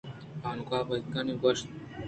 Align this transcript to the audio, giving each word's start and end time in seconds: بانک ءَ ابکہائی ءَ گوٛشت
بانک 0.41 0.69
ءَ 0.75 0.79
ابکہائی 0.79 1.31
ءَ 1.35 1.41
گوٛشت 1.41 1.67